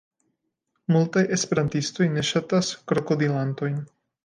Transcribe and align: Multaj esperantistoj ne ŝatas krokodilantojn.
Multaj 0.95 1.23
esperantistoj 1.37 2.09
ne 2.15 2.25
ŝatas 2.31 2.73
krokodilantojn. 2.93 3.81